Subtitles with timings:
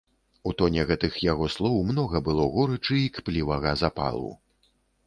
[0.51, 4.37] У тоне гэтых яго слоў многа было горычы і кплівага запалу.